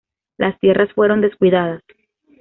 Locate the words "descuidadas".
1.21-1.83